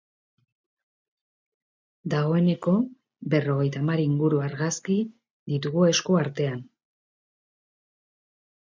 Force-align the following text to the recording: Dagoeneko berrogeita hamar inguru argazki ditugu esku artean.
Dagoeneko 2.13 2.73
berrogeita 3.35 3.83
hamar 3.85 4.03
inguru 4.07 4.43
argazki 4.49 4.99
ditugu 5.55 5.89
esku 5.93 6.21
artean. 6.27 6.69